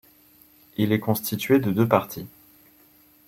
Il 0.77 0.93
est 0.93 0.99
constitué 0.99 1.59
de 1.59 1.69
deux 1.69 1.87
parties. 1.87 2.25